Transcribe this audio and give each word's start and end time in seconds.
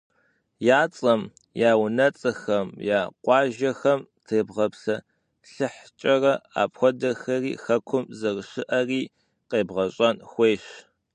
Я 0.77 0.79
цӏэм, 0.95 1.21
я 1.69 1.71
унэцӏэхэм, 1.83 2.67
я 2.97 2.99
къуажэхэм 3.23 3.99
тебгъэпсэлъыхькӏэрэ, 4.25 6.33
апхуэдэхэри 6.61 7.51
Хэкум 7.63 8.03
зэрыщыӏэри 8.17 9.01
къегъэщӏэн 9.49 10.15
хуейщ. 10.29 10.63